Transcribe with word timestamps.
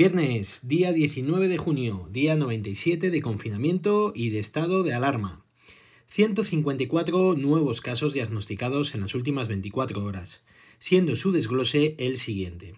Viernes, 0.00 0.60
día 0.62 0.94
19 0.94 1.46
de 1.48 1.58
junio, 1.58 2.08
día 2.10 2.34
97 2.34 3.10
de 3.10 3.20
confinamiento 3.20 4.14
y 4.16 4.30
de 4.30 4.38
estado 4.38 4.82
de 4.82 4.94
alarma. 4.94 5.44
154 6.06 7.34
nuevos 7.34 7.82
casos 7.82 8.14
diagnosticados 8.14 8.94
en 8.94 9.02
las 9.02 9.14
últimas 9.14 9.46
24 9.48 10.02
horas, 10.02 10.42
siendo 10.78 11.16
su 11.16 11.32
desglose 11.32 11.96
el 11.98 12.16
siguiente. 12.16 12.76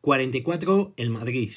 44 0.00 0.94
en 0.96 1.12
Madrid, 1.12 1.52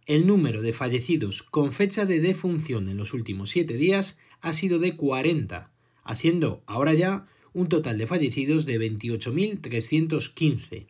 El 0.07 0.27
número 0.27 0.61
de 0.63 0.73
fallecidos 0.73 1.43
con 1.43 1.73
fecha 1.73 2.07
de 2.07 2.21
defunción 2.21 2.89
en 2.89 2.97
los 2.97 3.13
últimos 3.15 3.51
7 3.51 3.77
días 3.77 4.19
ha 4.41 4.53
sido 4.53 4.79
de 4.79 4.95
40, 4.97 5.73
haciendo 6.03 6.63
ahora 6.67 6.95
ya 6.95 7.27
un 7.53 7.69
total 7.69 7.99
de 7.99 8.07
fallecidos 8.07 8.65
de 8.67 8.79
28.315. 8.79 10.87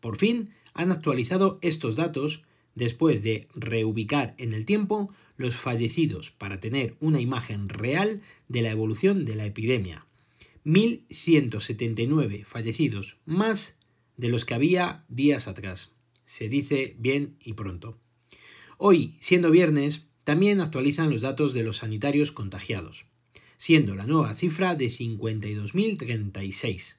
Por 0.00 0.16
fin 0.16 0.50
han 0.74 0.92
actualizado 0.92 1.58
estos 1.62 1.96
datos 1.96 2.44
después 2.74 3.22
de 3.22 3.48
reubicar 3.54 4.34
en 4.38 4.52
el 4.52 4.64
tiempo 4.64 5.12
los 5.36 5.56
fallecidos 5.56 6.30
para 6.30 6.60
tener 6.60 6.96
una 7.00 7.20
imagen 7.20 7.68
real 7.68 8.22
de 8.48 8.62
la 8.62 8.70
evolución 8.70 9.24
de 9.24 9.36
la 9.36 9.46
epidemia. 9.46 10.06
1.179 10.64 12.44
fallecidos 12.44 13.16
más 13.24 13.76
de 14.16 14.28
los 14.28 14.44
que 14.44 14.54
había 14.54 15.04
días 15.08 15.48
atrás. 15.48 15.92
Se 16.26 16.48
dice 16.48 16.94
bien 16.98 17.36
y 17.42 17.54
pronto. 17.54 17.98
Hoy, 18.76 19.16
siendo 19.20 19.50
viernes, 19.50 20.10
también 20.24 20.60
actualizan 20.60 21.10
los 21.10 21.22
datos 21.22 21.54
de 21.54 21.64
los 21.64 21.78
sanitarios 21.78 22.32
contagiados, 22.32 23.06
siendo 23.56 23.94
la 23.94 24.06
nueva 24.06 24.34
cifra 24.34 24.74
de 24.74 24.86
52.036. 24.86 26.96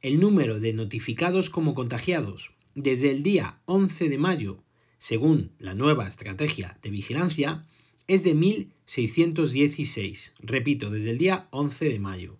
El 0.00 0.20
número 0.20 0.60
de 0.60 0.72
notificados 0.72 1.50
como 1.50 1.74
contagiados 1.74 2.54
desde 2.74 3.10
el 3.10 3.22
día 3.22 3.60
11 3.66 4.08
de 4.08 4.18
mayo 4.18 4.62
según 4.98 5.52
la 5.58 5.74
nueva 5.74 6.06
estrategia 6.06 6.78
de 6.82 6.90
vigilancia, 6.90 7.64
es 8.06 8.24
de 8.24 8.34
1.616, 8.34 10.32
repito, 10.40 10.90
desde 10.90 11.10
el 11.10 11.18
día 11.18 11.48
11 11.50 11.88
de 11.88 11.98
mayo. 11.98 12.36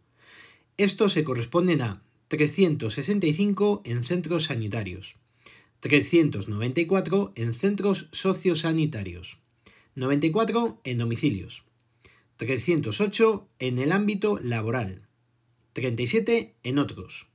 Estos 0.76 1.12
se 1.12 1.24
corresponden 1.24 1.82
a 1.82 2.02
365 2.28 3.82
en 3.84 4.04
centros 4.04 4.44
sanitarios, 4.44 5.16
394 5.80 7.32
en 7.36 7.54
centros 7.54 8.08
sociosanitarios, 8.12 9.38
94 9.94 10.80
en 10.84 10.98
domicilios, 10.98 11.64
308 12.36 13.48
en 13.58 13.78
el 13.78 13.92
ámbito 13.92 14.38
laboral, 14.42 15.08
37 15.72 16.54
en 16.62 16.78
otros 16.78 17.28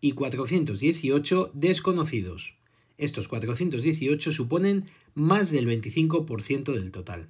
y 0.00 0.12
418 0.12 1.50
desconocidos. 1.54 2.54
Estos 2.98 3.28
418 3.28 4.32
suponen 4.32 4.86
más 5.14 5.50
del 5.50 5.66
25% 5.68 6.72
del 6.72 6.90
total. 6.90 7.28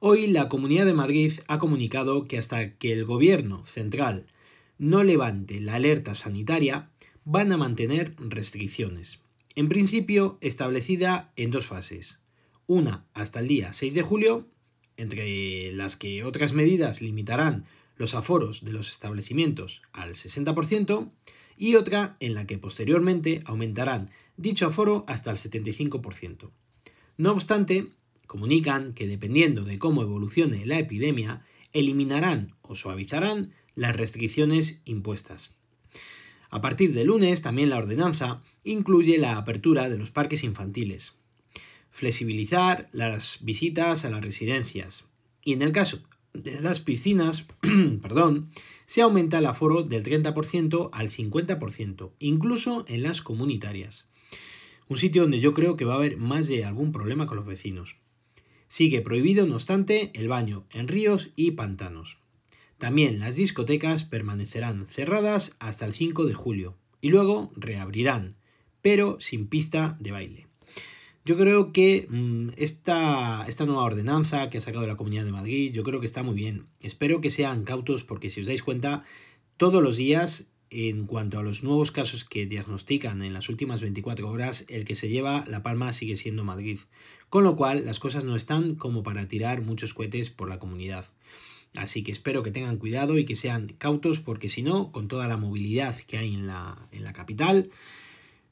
Hoy 0.00 0.26
la 0.28 0.48
Comunidad 0.48 0.86
de 0.86 0.94
Madrid 0.94 1.32
ha 1.48 1.58
comunicado 1.58 2.26
que 2.26 2.38
hasta 2.38 2.74
que 2.74 2.92
el 2.92 3.04
Gobierno 3.04 3.64
central 3.64 4.26
no 4.78 5.02
levante 5.02 5.60
la 5.60 5.74
alerta 5.74 6.14
sanitaria, 6.14 6.90
van 7.24 7.52
a 7.52 7.56
mantener 7.56 8.14
restricciones. 8.18 9.20
En 9.56 9.68
principio, 9.68 10.38
establecida 10.40 11.32
en 11.36 11.50
dos 11.50 11.66
fases. 11.66 12.20
Una 12.66 13.06
hasta 13.12 13.40
el 13.40 13.48
día 13.48 13.72
6 13.72 13.94
de 13.94 14.02
julio, 14.02 14.46
entre 14.96 15.72
las 15.72 15.96
que 15.96 16.22
otras 16.22 16.52
medidas 16.52 17.02
limitarán 17.02 17.66
los 17.96 18.14
aforos 18.14 18.64
de 18.64 18.72
los 18.72 18.88
establecimientos 18.88 19.82
al 19.92 20.14
60%, 20.14 21.10
y 21.58 21.74
otra 21.74 22.16
en 22.20 22.34
la 22.34 22.46
que 22.46 22.58
posteriormente 22.58 23.42
aumentarán 23.44 24.10
dicho 24.36 24.66
aforo 24.66 25.04
hasta 25.08 25.30
el 25.30 25.36
75%. 25.36 26.50
No 27.16 27.32
obstante, 27.32 27.88
comunican 28.26 28.94
que 28.94 29.06
dependiendo 29.06 29.64
de 29.64 29.78
cómo 29.78 30.02
evolucione 30.02 30.64
la 30.66 30.78
epidemia, 30.78 31.44
eliminarán 31.72 32.54
o 32.62 32.74
suavizarán 32.74 33.52
las 33.74 33.96
restricciones 33.96 34.80
impuestas. 34.84 35.52
A 36.50 36.60
partir 36.60 36.94
de 36.94 37.04
lunes, 37.04 37.42
también 37.42 37.70
la 37.70 37.78
ordenanza 37.78 38.42
incluye 38.64 39.18
la 39.18 39.36
apertura 39.36 39.88
de 39.88 39.98
los 39.98 40.10
parques 40.10 40.44
infantiles, 40.44 41.14
flexibilizar 41.90 42.88
las 42.92 43.38
visitas 43.42 44.04
a 44.04 44.10
las 44.10 44.22
residencias 44.22 45.04
y 45.42 45.52
en 45.52 45.62
el 45.62 45.72
caso 45.72 46.00
de 46.32 46.60
las 46.60 46.80
piscinas, 46.80 47.46
perdón, 48.02 48.48
se 48.88 49.02
aumenta 49.02 49.38
el 49.38 49.44
aforo 49.44 49.82
del 49.82 50.02
30% 50.02 50.88
al 50.94 51.10
50%, 51.10 52.12
incluso 52.20 52.86
en 52.88 53.02
las 53.02 53.20
comunitarias. 53.20 54.08
Un 54.88 54.96
sitio 54.96 55.22
donde 55.22 55.40
yo 55.40 55.52
creo 55.52 55.76
que 55.76 55.84
va 55.84 55.92
a 55.92 55.96
haber 55.98 56.16
más 56.16 56.48
de 56.48 56.64
algún 56.64 56.90
problema 56.90 57.26
con 57.26 57.36
los 57.36 57.44
vecinos. 57.44 57.98
Sigue 58.66 59.02
prohibido, 59.02 59.46
no 59.46 59.56
obstante, 59.56 60.10
el 60.14 60.28
baño 60.28 60.64
en 60.70 60.88
ríos 60.88 61.32
y 61.36 61.50
pantanos. 61.50 62.16
También 62.78 63.20
las 63.20 63.36
discotecas 63.36 64.04
permanecerán 64.04 64.86
cerradas 64.86 65.54
hasta 65.58 65.84
el 65.84 65.92
5 65.92 66.24
de 66.24 66.32
julio 66.32 66.78
y 67.02 67.10
luego 67.10 67.52
reabrirán, 67.56 68.36
pero 68.80 69.20
sin 69.20 69.48
pista 69.48 69.98
de 70.00 70.12
baile. 70.12 70.47
Yo 71.28 71.36
creo 71.36 71.72
que 71.72 72.06
mm, 72.08 72.52
esta, 72.56 73.44
esta, 73.46 73.66
nueva 73.66 73.82
ordenanza 73.82 74.48
que 74.48 74.56
ha 74.56 74.60
sacado 74.62 74.86
la 74.86 74.96
Comunidad 74.96 75.26
de 75.26 75.30
Madrid, 75.30 75.70
yo 75.74 75.82
creo 75.82 76.00
que 76.00 76.06
está 76.06 76.22
muy 76.22 76.34
bien. 76.34 76.68
Espero 76.80 77.20
que 77.20 77.28
sean 77.28 77.64
cautos 77.64 78.02
porque 78.02 78.30
si 78.30 78.40
os 78.40 78.46
dais 78.46 78.62
cuenta, 78.62 79.04
todos 79.58 79.82
los 79.82 79.98
días, 79.98 80.46
en 80.70 81.04
cuanto 81.04 81.38
a 81.38 81.42
los 81.42 81.62
nuevos 81.62 81.90
casos 81.90 82.24
que 82.24 82.46
diagnostican 82.46 83.20
en 83.20 83.34
las 83.34 83.50
últimas 83.50 83.82
24 83.82 84.26
horas, 84.26 84.64
el 84.68 84.86
que 84.86 84.94
se 84.94 85.10
lleva 85.10 85.44
la 85.46 85.62
palma 85.62 85.92
sigue 85.92 86.16
siendo 86.16 86.44
Madrid. 86.44 86.78
Con 87.28 87.44
lo 87.44 87.56
cual, 87.56 87.84
las 87.84 88.00
cosas 88.00 88.24
no 88.24 88.34
están 88.34 88.74
como 88.74 89.02
para 89.02 89.28
tirar 89.28 89.60
muchos 89.60 89.92
cohetes 89.92 90.30
por 90.30 90.48
la 90.48 90.58
comunidad. 90.58 91.04
Así 91.76 92.02
que 92.02 92.10
espero 92.10 92.42
que 92.42 92.52
tengan 92.52 92.78
cuidado 92.78 93.18
y 93.18 93.26
que 93.26 93.36
sean 93.36 93.68
cautos 93.76 94.18
porque 94.20 94.48
si 94.48 94.62
no, 94.62 94.92
con 94.92 95.08
toda 95.08 95.28
la 95.28 95.36
movilidad 95.36 95.94
que 95.94 96.16
hay 96.16 96.32
en 96.32 96.46
la, 96.46 96.88
en 96.90 97.04
la 97.04 97.12
capital, 97.12 97.68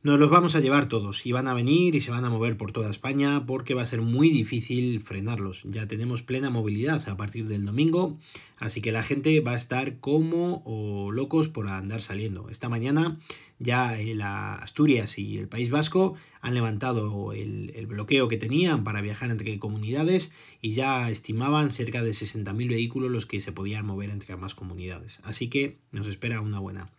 nos 0.06 0.20
los 0.20 0.30
vamos 0.30 0.54
a 0.54 0.60
llevar 0.60 0.88
todos 0.88 1.26
y 1.26 1.32
van 1.32 1.48
a 1.48 1.54
venir 1.54 1.96
y 1.96 2.00
se 2.00 2.12
van 2.12 2.24
a 2.24 2.30
mover 2.30 2.56
por 2.56 2.70
toda 2.70 2.88
España 2.88 3.44
porque 3.44 3.74
va 3.74 3.82
a 3.82 3.86
ser 3.86 4.02
muy 4.02 4.30
difícil 4.30 5.00
frenarlos. 5.00 5.64
Ya 5.64 5.88
tenemos 5.88 6.22
plena 6.22 6.48
movilidad 6.48 7.08
a 7.08 7.16
partir 7.16 7.48
del 7.48 7.64
domingo, 7.64 8.16
así 8.56 8.80
que 8.80 8.92
la 8.92 9.02
gente 9.02 9.40
va 9.40 9.50
a 9.50 9.56
estar 9.56 9.98
como 9.98 11.10
locos 11.12 11.48
por 11.48 11.66
andar 11.66 12.00
saliendo. 12.00 12.48
Esta 12.50 12.68
mañana 12.68 13.18
ya 13.58 13.98
la 14.14 14.54
Asturias 14.54 15.18
y 15.18 15.38
el 15.38 15.48
País 15.48 15.70
Vasco 15.70 16.14
han 16.40 16.54
levantado 16.54 17.32
el, 17.32 17.72
el, 17.74 17.88
bloqueo 17.88 18.28
que 18.28 18.36
tenían 18.36 18.84
para 18.84 19.00
viajar 19.00 19.32
entre 19.32 19.58
comunidades 19.58 20.30
y 20.62 20.70
ya 20.70 21.10
estimaban 21.10 21.72
cerca 21.72 22.04
de 22.04 22.12
60.000 22.12 22.68
vehículos 22.68 23.10
los 23.10 23.26
que 23.26 23.40
se 23.40 23.50
podían 23.50 23.84
mover 23.84 24.10
entre 24.10 24.34
ambas 24.34 24.54
comunidades. 24.54 25.18
Así 25.24 25.48
que 25.48 25.78
nos 25.90 26.06
espera 26.06 26.40
una 26.40 26.60
buena. 26.60 26.92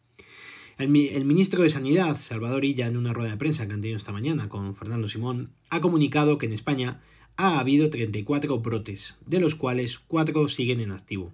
El, 0.78 0.90
ministro 0.90 1.64
de 1.64 1.72
Sanidad, 1.72 2.16
Salvador 2.18 2.64
Illa, 2.64 2.86
en 2.86 2.98
una 2.98 3.12
rueda 3.12 3.32
de 3.32 3.38
prensa 3.38 3.66
que 3.66 3.74
han 3.74 3.82
tenido 3.82 3.98
esta 3.98 4.12
mañana 4.12 4.48
con 4.48 4.76
Fernando 4.76 5.08
Simón, 5.08 5.50
ha 5.72 5.82
comunicado 5.82 6.38
que 6.38 6.46
en 6.46 6.54
España 6.54 7.02
ha 7.36 7.58
habido 7.58 7.90
34 7.90 8.60
brotes, 8.60 9.18
de 9.26 9.40
los 9.40 9.56
cuales 9.56 9.98
4 9.98 10.48
siguen 10.48 10.80
en 10.80 10.92
activo. 10.92 11.34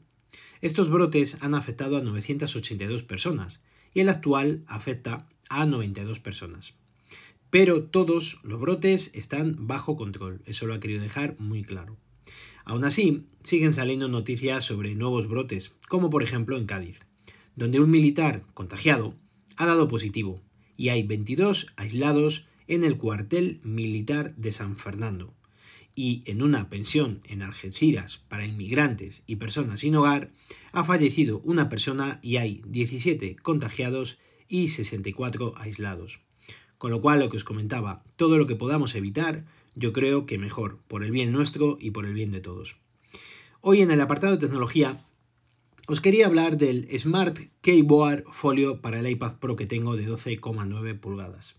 Estos 0.61 0.89
brotes 0.89 1.37
han 1.41 1.55
afectado 1.55 1.97
a 1.97 2.01
982 2.01 3.03
personas 3.03 3.59
y 3.93 3.99
el 3.99 4.07
actual 4.07 4.63
afecta 4.65 5.27
a 5.49 5.65
92 5.65 6.21
personas. 6.21 6.75
Pero 7.49 7.83
todos 7.83 8.39
los 8.43 8.61
brotes 8.61 9.11
están 9.13 9.67
bajo 9.67 9.97
control, 9.97 10.41
eso 10.45 10.67
lo 10.67 10.73
ha 10.73 10.79
querido 10.79 11.01
dejar 11.01 11.35
muy 11.37 11.63
claro. 11.63 11.97
Aún 12.63 12.85
así, 12.85 13.25
siguen 13.43 13.73
saliendo 13.73 14.07
noticias 14.07 14.63
sobre 14.63 14.95
nuevos 14.95 15.27
brotes, 15.27 15.75
como 15.89 16.09
por 16.09 16.23
ejemplo 16.23 16.57
en 16.57 16.65
Cádiz, 16.65 17.01
donde 17.57 17.81
un 17.81 17.89
militar 17.89 18.45
contagiado 18.53 19.15
ha 19.57 19.65
dado 19.65 19.87
positivo 19.87 20.41
y 20.77 20.89
hay 20.89 21.03
22 21.03 21.67
aislados 21.75 22.47
en 22.67 22.83
el 22.83 22.97
cuartel 22.97 23.59
militar 23.63 24.35
de 24.35 24.51
San 24.51 24.75
Fernando. 24.75 25.33
Y 25.95 26.23
en 26.25 26.41
una 26.41 26.69
pensión 26.69 27.21
en 27.25 27.43
Algeciras 27.43 28.17
para 28.17 28.45
inmigrantes 28.45 29.21
y 29.27 29.35
personas 29.35 29.81
sin 29.81 29.95
hogar 29.95 30.31
ha 30.71 30.83
fallecido 30.83 31.39
una 31.43 31.69
persona 31.69 32.19
y 32.23 32.37
hay 32.37 32.63
17 32.65 33.35
contagiados 33.35 34.17
y 34.47 34.69
64 34.69 35.53
aislados. 35.57 36.21
Con 36.79 36.91
lo 36.91 36.99
cual, 36.99 37.19
lo 37.19 37.29
que 37.29 37.37
os 37.37 37.43
comentaba, 37.43 38.03
todo 38.15 38.37
lo 38.37 38.47
que 38.47 38.55
podamos 38.55 38.95
evitar, 38.95 39.45
yo 39.75 39.93
creo 39.93 40.25
que 40.25 40.37
mejor, 40.37 40.79
por 40.87 41.03
el 41.03 41.11
bien 41.11 41.31
nuestro 41.31 41.77
y 41.79 41.91
por 41.91 42.05
el 42.05 42.13
bien 42.13 42.31
de 42.31 42.41
todos. 42.41 42.77
Hoy 43.61 43.81
en 43.81 43.91
el 43.91 44.01
apartado 44.01 44.33
de 44.33 44.39
tecnología 44.39 44.97
os 45.87 45.99
quería 45.99 46.27
hablar 46.27 46.57
del 46.57 46.87
Smart 46.97 47.37
Keyboard 47.61 48.23
Folio 48.31 48.81
para 48.81 48.99
el 48.99 49.09
iPad 49.09 49.37
Pro 49.37 49.55
que 49.55 49.67
tengo 49.67 49.97
de 49.97 50.07
12,9 50.07 50.99
pulgadas. 50.99 51.55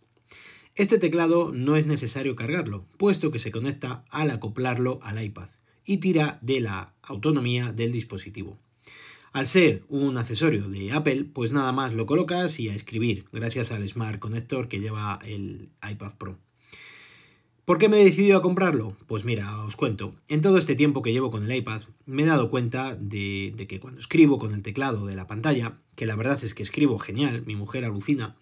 Este 0.74 0.98
teclado 0.98 1.52
no 1.52 1.76
es 1.76 1.86
necesario 1.86 2.34
cargarlo, 2.34 2.86
puesto 2.96 3.30
que 3.30 3.38
se 3.38 3.50
conecta 3.50 4.04
al 4.10 4.30
acoplarlo 4.30 4.98
al 5.02 5.22
iPad 5.22 5.48
y 5.84 5.98
tira 5.98 6.38
de 6.40 6.60
la 6.60 6.94
autonomía 7.02 7.72
del 7.72 7.92
dispositivo. 7.92 8.58
Al 9.32 9.46
ser 9.46 9.82
un 9.88 10.16
accesorio 10.16 10.68
de 10.68 10.92
Apple, 10.92 11.26
pues 11.32 11.52
nada 11.52 11.72
más 11.72 11.92
lo 11.92 12.06
colocas 12.06 12.58
y 12.60 12.68
a 12.70 12.74
escribir, 12.74 13.26
gracias 13.32 13.72
al 13.72 13.86
Smart 13.86 14.18
Connector 14.20 14.68
que 14.68 14.80
lleva 14.80 15.18
el 15.24 15.68
iPad 15.88 16.14
Pro. 16.16 16.38
¿Por 17.64 17.78
qué 17.78 17.88
me 17.88 17.98
he 17.98 18.04
decidido 18.04 18.36
a 18.36 18.42
comprarlo? 18.42 18.94
Pues 19.06 19.24
mira, 19.24 19.64
os 19.64 19.74
cuento. 19.74 20.14
En 20.28 20.42
todo 20.42 20.58
este 20.58 20.74
tiempo 20.74 21.00
que 21.00 21.12
llevo 21.14 21.30
con 21.30 21.44
el 21.44 21.56
iPad, 21.56 21.80
me 22.04 22.24
he 22.24 22.26
dado 22.26 22.50
cuenta 22.50 22.94
de, 22.94 23.54
que 23.66 23.80
cuando 23.80 24.00
escribo 24.00 24.38
con 24.38 24.52
el 24.52 24.62
teclado 24.62 25.06
de 25.06 25.16
la 25.16 25.26
pantalla, 25.26 25.78
que 25.96 26.04
la 26.04 26.14
verdad 26.14 26.38
es 26.44 26.52
que 26.52 26.62
escribo 26.62 26.98
genial, 26.98 27.42
mi 27.46 27.56
mujer 27.56 27.86
alucina, 27.86 28.36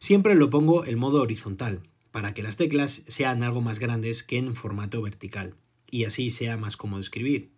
siempre 0.00 0.34
lo 0.34 0.50
pongo 0.50 0.84
en 0.84 0.98
modo 0.98 1.22
horizontal, 1.22 1.80
para 2.10 2.34
que 2.34 2.42
las 2.42 2.58
teclas 2.58 3.04
sean 3.08 3.42
algo 3.42 3.62
más 3.62 3.78
grandes 3.78 4.22
que 4.22 4.36
en 4.36 4.54
formato 4.54 5.00
vertical, 5.00 5.54
y 5.90 6.04
así 6.04 6.28
sea 6.28 6.58
más 6.58 6.76
cómodo 6.76 7.00
escribir. 7.00 7.48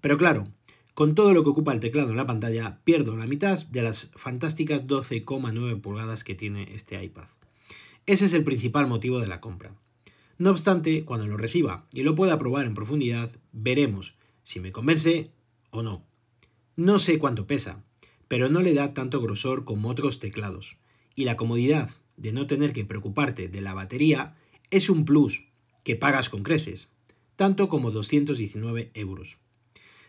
Pero 0.00 0.18
claro, 0.18 0.46
con 0.94 1.16
todo 1.16 1.34
lo 1.34 1.42
que 1.42 1.50
ocupa 1.50 1.72
el 1.72 1.80
teclado 1.80 2.10
en 2.10 2.16
la 2.16 2.26
pantalla, 2.26 2.78
pierdo 2.84 3.16
la 3.16 3.26
mitad 3.26 3.58
de 3.58 3.82
las 3.82 4.08
fantásticas 4.14 4.86
12,9 4.86 5.80
pulgadas 5.80 6.22
que 6.22 6.36
tiene 6.36 6.68
este 6.72 7.02
iPad. 7.02 7.26
Ese 8.06 8.26
es 8.26 8.34
el 8.34 8.44
principal 8.44 8.86
motivo 8.86 9.18
de 9.18 9.26
la 9.26 9.40
compra. 9.40 9.74
No 10.40 10.52
obstante, 10.52 11.04
cuando 11.04 11.26
lo 11.26 11.36
reciba 11.36 11.84
y 11.92 12.02
lo 12.02 12.14
pueda 12.14 12.38
probar 12.38 12.64
en 12.64 12.72
profundidad, 12.72 13.30
veremos 13.52 14.14
si 14.42 14.58
me 14.58 14.72
convence 14.72 15.30
o 15.70 15.82
no. 15.82 16.02
No 16.76 16.98
sé 16.98 17.18
cuánto 17.18 17.46
pesa, 17.46 17.84
pero 18.26 18.48
no 18.48 18.62
le 18.62 18.72
da 18.72 18.94
tanto 18.94 19.20
grosor 19.20 19.66
como 19.66 19.90
otros 19.90 20.18
teclados, 20.18 20.78
y 21.14 21.24
la 21.24 21.36
comodidad 21.36 21.90
de 22.16 22.32
no 22.32 22.46
tener 22.46 22.72
que 22.72 22.86
preocuparte 22.86 23.48
de 23.48 23.60
la 23.60 23.74
batería 23.74 24.34
es 24.70 24.88
un 24.88 25.04
plus 25.04 25.46
que 25.84 25.94
pagas 25.94 26.30
con 26.30 26.42
creces, 26.42 26.88
tanto 27.36 27.68
como 27.68 27.90
219 27.90 28.92
euros. 28.94 29.36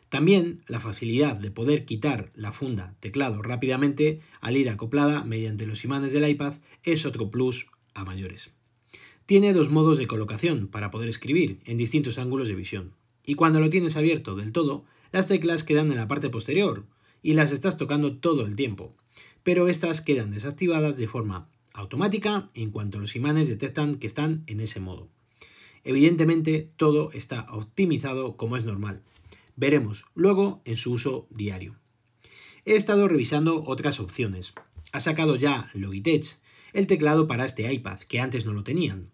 También 0.08 0.64
la 0.66 0.80
facilidad 0.80 1.36
de 1.36 1.52
poder 1.52 1.84
quitar 1.84 2.32
la 2.36 2.54
funda 2.54 2.96
teclado 3.02 3.42
rápidamente 3.42 4.22
al 4.40 4.56
ir 4.56 4.70
acoplada 4.70 5.26
mediante 5.26 5.68
los 5.68 5.84
imanes 5.84 6.14
del 6.14 6.30
iPad 6.30 6.54
es 6.84 7.06
otro 7.06 7.30
plus 7.30 7.68
a 7.94 8.06
mayores. 8.06 8.54
Tiene 9.26 9.54
dos 9.54 9.70
modos 9.70 9.98
de 9.98 10.08
colocación 10.08 10.68
para 10.68 10.92
poder 10.92 11.10
escribir 11.10 11.60
en 11.66 11.78
distintos 11.78 12.18
ángulos 12.18 12.48
de 12.48 12.56
visión. 12.56 12.94
Y 13.26 13.36
cuando 13.36 13.60
lo 13.60 13.70
tienes 13.70 13.98
abierto 13.98 14.36
del 14.36 14.52
todo, 14.52 14.84
las 15.12 15.28
teclas 15.28 15.64
quedan 15.64 15.92
en 15.92 15.98
la 15.98 16.08
parte 16.08 16.30
posterior 16.30 16.86
y 17.22 17.34
las 17.34 17.52
estás 17.52 17.78
tocando 17.78 18.18
todo 18.18 18.46
el 18.46 18.56
tiempo. 18.56 18.94
Pero 19.44 19.68
estas 19.68 20.02
quedan 20.02 20.32
desactivadas 20.32 20.98
de 20.98 21.08
forma 21.08 21.48
automática 21.74 22.50
en 22.54 22.72
cuanto 22.72 23.00
los 23.00 23.16
imanes 23.16 23.48
detectan 23.48 23.96
que 23.96 24.08
están 24.08 24.44
en 24.48 24.60
ese 24.60 24.80
modo. 24.80 25.08
Evidentemente 25.84 26.70
todo 26.78 27.12
está 27.12 27.48
optimizado 27.52 28.38
como 28.38 28.58
es 28.58 28.66
normal, 28.66 29.02
Veremos 29.56 30.06
luego 30.16 30.62
en 30.66 30.76
su 30.76 30.94
uso 30.94 31.28
diario. 31.30 31.76
He 32.66 32.76
estado 32.76 33.08
revisando 33.08 33.64
otras 33.64 34.00
opciones. 34.00 34.54
Ha 34.92 35.00
sacado 35.00 35.36
ya 35.36 35.70
Logitech 35.74 36.40
el 36.74 36.88
teclado 36.88 37.28
para 37.28 37.46
este 37.46 37.72
iPad, 37.72 38.00
que 38.02 38.20
antes 38.20 38.46
no 38.46 38.54
lo 38.54 38.64
tenían. 38.64 39.12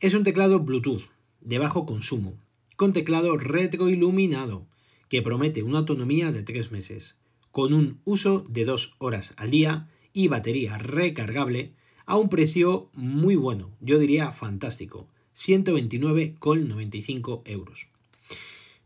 Es 0.00 0.14
un 0.14 0.24
teclado 0.24 0.60
Bluetooth, 0.60 1.10
de 1.40 1.58
bajo 1.58 1.86
consumo, 1.86 2.38
con 2.76 2.92
teclado 2.92 3.36
retroiluminado, 3.36 4.66
que 5.08 5.22
promete 5.22 5.62
una 5.62 5.78
autonomía 5.78 6.32
de 6.32 6.42
3 6.42 6.70
meses, 6.70 7.16
con 7.50 7.72
un 7.72 8.00
uso 8.04 8.44
de 8.48 8.64
2 8.64 8.96
horas 8.98 9.34
al 9.36 9.50
día 9.50 9.88
y 10.12 10.28
batería 10.28 10.78
recargable 10.78 11.72
a 12.06 12.16
un 12.16 12.28
precio 12.28 12.90
muy 12.94 13.36
bueno, 13.36 13.70
yo 13.80 13.98
diría 13.98 14.32
fantástico, 14.32 15.08
129,95 15.36 17.42
euros. 17.44 17.88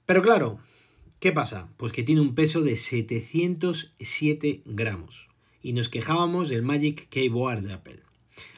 Pero 0.07 0.23
claro, 0.23 0.61
¿Qué 1.25 1.33
pasa? 1.33 1.71
Pues 1.79 1.93
que 1.93 2.03
tiene 2.03 2.21
un 2.21 2.35
peso 2.35 2.61
de 2.61 2.77
707 2.77 4.61
gramos. 4.67 5.31
Y 5.64 5.72
nos 5.72 5.88
quejábamos 5.88 6.50
del 6.50 6.61
Magic 6.61 7.08
Keyboard 7.08 7.62
de 7.62 7.72
Apple. 7.72 8.00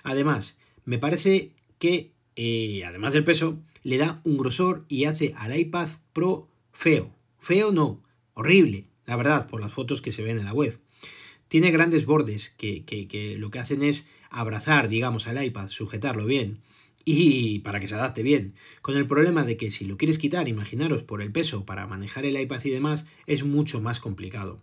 Además, 0.02 0.58
me 0.84 0.98
parece 0.98 1.52
que, 1.78 2.10
eh, 2.34 2.82
además 2.84 3.12
del 3.12 3.22
peso, 3.22 3.60
le 3.84 3.96
da 3.96 4.20
un 4.24 4.36
grosor 4.36 4.84
y 4.88 5.04
hace 5.04 5.32
al 5.36 5.56
iPad 5.56 5.88
Pro 6.12 6.48
feo. 6.72 7.14
Feo 7.38 7.70
no, 7.70 8.02
horrible, 8.34 8.86
la 9.06 9.14
verdad, 9.14 9.46
por 9.46 9.60
las 9.60 9.72
fotos 9.72 10.02
que 10.02 10.10
se 10.10 10.24
ven 10.24 10.36
en 10.36 10.46
la 10.46 10.52
web. 10.52 10.80
Tiene 11.46 11.70
grandes 11.70 12.06
bordes 12.06 12.50
que, 12.50 12.84
que, 12.84 13.06
que 13.06 13.38
lo 13.38 13.52
que 13.52 13.60
hacen 13.60 13.84
es 13.84 14.08
abrazar, 14.28 14.88
digamos, 14.88 15.28
al 15.28 15.40
iPad, 15.40 15.68
sujetarlo 15.68 16.26
bien 16.26 16.58
y 17.04 17.60
para 17.60 17.78
que 17.78 17.86
se 17.86 17.94
adapte 17.94 18.24
bien. 18.24 18.54
Con 18.82 18.96
el 18.96 19.06
problema 19.06 19.44
de 19.44 19.56
que 19.56 19.70
si 19.70 19.84
lo 19.84 19.96
quieres 19.96 20.18
quitar, 20.18 20.48
imaginaros 20.48 21.04
por 21.04 21.22
el 21.22 21.30
peso 21.30 21.64
para 21.64 21.86
manejar 21.86 22.26
el 22.26 22.38
iPad 22.38 22.64
y 22.64 22.70
demás, 22.70 23.06
es 23.28 23.44
mucho 23.44 23.80
más 23.80 24.00
complicado. 24.00 24.60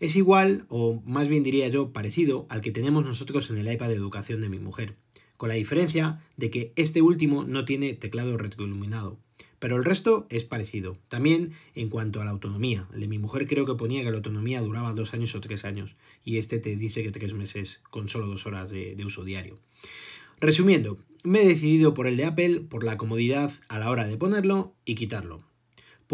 Es 0.00 0.16
igual, 0.16 0.66
o 0.68 1.02
más 1.04 1.28
bien 1.28 1.42
diría 1.42 1.68
yo, 1.68 1.92
parecido 1.92 2.46
al 2.48 2.60
que 2.60 2.70
tenemos 2.70 3.04
nosotros 3.04 3.50
en 3.50 3.58
el 3.58 3.72
iPad 3.72 3.88
de 3.88 3.94
educación 3.94 4.40
de 4.40 4.48
mi 4.48 4.58
mujer, 4.58 4.96
con 5.36 5.48
la 5.48 5.54
diferencia 5.54 6.22
de 6.36 6.50
que 6.50 6.72
este 6.76 7.02
último 7.02 7.44
no 7.44 7.64
tiene 7.64 7.94
teclado 7.94 8.36
retroiluminado. 8.36 9.18
Pero 9.58 9.76
el 9.76 9.84
resto 9.84 10.26
es 10.28 10.44
parecido. 10.44 10.98
También 11.08 11.52
en 11.74 11.88
cuanto 11.88 12.20
a 12.20 12.24
la 12.26 12.32
autonomía. 12.32 12.86
El 12.92 13.00
de 13.00 13.08
mi 13.08 13.18
mujer 13.18 13.46
creo 13.46 13.64
que 13.64 13.74
ponía 13.74 14.02
que 14.02 14.10
la 14.10 14.18
autonomía 14.18 14.60
duraba 14.60 14.92
dos 14.92 15.14
años 15.14 15.34
o 15.34 15.40
tres 15.40 15.64
años. 15.64 15.96
Y 16.22 16.36
este 16.36 16.58
te 16.58 16.76
dice 16.76 17.02
que 17.02 17.12
tres 17.12 17.32
meses 17.32 17.80
con 17.88 18.10
solo 18.10 18.26
dos 18.26 18.46
horas 18.46 18.68
de, 18.68 18.94
de 18.94 19.04
uso 19.06 19.24
diario. 19.24 19.54
Resumiendo, 20.38 20.98
me 21.22 21.40
he 21.40 21.48
decidido 21.48 21.94
por 21.94 22.06
el 22.06 22.18
de 22.18 22.26
Apple 22.26 22.60
por 22.60 22.84
la 22.84 22.98
comodidad 22.98 23.52
a 23.68 23.78
la 23.78 23.88
hora 23.88 24.06
de 24.06 24.18
ponerlo 24.18 24.74
y 24.84 24.96
quitarlo. 24.96 25.42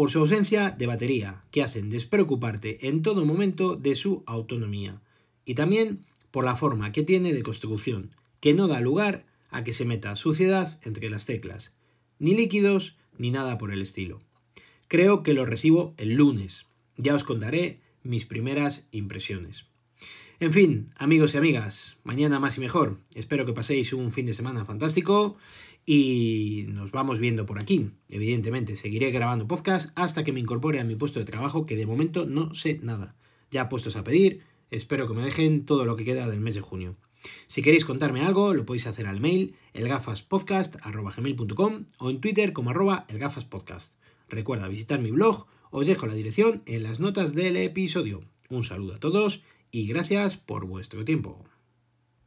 Por 0.01 0.09
su 0.09 0.17
ausencia 0.17 0.71
de 0.71 0.87
batería, 0.87 1.43
que 1.51 1.61
hacen 1.61 1.91
despreocuparte 1.91 2.87
en 2.87 3.03
todo 3.03 3.23
momento 3.23 3.75
de 3.75 3.93
su 3.93 4.23
autonomía. 4.25 4.99
Y 5.45 5.53
también 5.53 6.05
por 6.31 6.43
la 6.43 6.55
forma 6.55 6.91
que 6.91 7.03
tiene 7.03 7.33
de 7.33 7.43
construcción, 7.43 8.09
que 8.39 8.55
no 8.55 8.67
da 8.67 8.79
lugar 8.79 9.25
a 9.51 9.63
que 9.63 9.73
se 9.73 9.85
meta 9.85 10.15
suciedad 10.15 10.79
entre 10.81 11.11
las 11.11 11.27
teclas, 11.27 11.71
ni 12.17 12.33
líquidos 12.33 12.95
ni 13.19 13.29
nada 13.29 13.59
por 13.59 13.71
el 13.71 13.79
estilo. 13.79 14.21
Creo 14.87 15.21
que 15.21 15.35
lo 15.35 15.45
recibo 15.45 15.93
el 15.97 16.13
lunes. 16.13 16.65
Ya 16.97 17.13
os 17.13 17.23
contaré 17.23 17.79
mis 18.01 18.25
primeras 18.25 18.87
impresiones. 18.91 19.67
En 20.39 20.51
fin, 20.51 20.87
amigos 20.97 21.35
y 21.35 21.37
amigas, 21.37 21.99
mañana 22.03 22.39
más 22.39 22.57
y 22.57 22.61
mejor. 22.61 22.97
Espero 23.13 23.45
que 23.45 23.53
paséis 23.53 23.93
un 23.93 24.11
fin 24.11 24.25
de 24.25 24.33
semana 24.33 24.65
fantástico 24.65 25.37
y 25.85 26.65
nos 26.69 26.91
vamos 26.91 27.19
viendo 27.19 27.45
por 27.45 27.59
aquí. 27.59 27.91
Evidentemente, 28.09 28.75
seguiré 28.75 29.11
grabando 29.11 29.47
podcast 29.47 29.91
hasta 29.95 30.23
que 30.23 30.31
me 30.31 30.39
incorpore 30.39 30.79
a 30.79 30.83
mi 30.83 30.95
puesto 30.95 31.19
de 31.19 31.25
trabajo, 31.25 31.65
que 31.65 31.75
de 31.75 31.85
momento 31.85 32.25
no 32.25 32.55
sé 32.55 32.79
nada. 32.81 33.15
Ya 33.49 33.69
puestos 33.69 33.95
a 33.95 34.03
pedir, 34.03 34.41
espero 34.69 35.07
que 35.07 35.13
me 35.13 35.23
dejen 35.23 35.65
todo 35.65 35.85
lo 35.85 35.95
que 35.95 36.05
queda 36.05 36.27
del 36.27 36.39
mes 36.39 36.55
de 36.55 36.61
junio. 36.61 36.95
Si 37.47 37.61
queréis 37.61 37.85
contarme 37.85 38.21
algo, 38.21 38.53
lo 38.53 38.65
podéis 38.65 38.87
hacer 38.87 39.07
al 39.07 39.19
mail 39.19 39.55
elgafaspodcast.com 39.73 41.85
o 41.99 42.09
en 42.09 42.21
Twitter 42.21 42.53
como 42.53 42.71
arroba 42.71 43.05
elgafaspodcast. 43.09 43.95
Recuerda 44.29 44.67
visitar 44.67 44.99
mi 44.99 45.11
blog, 45.11 45.45
os 45.71 45.87
dejo 45.87 46.07
la 46.07 46.13
dirección 46.13 46.63
en 46.65 46.83
las 46.83 46.99
notas 46.99 47.35
del 47.35 47.57
episodio. 47.57 48.21
Un 48.49 48.65
saludo 48.65 48.95
a 48.95 48.99
todos 48.99 49.43
y 49.71 49.87
gracias 49.87 50.37
por 50.37 50.65
vuestro 50.65 51.05
tiempo. 51.05 51.43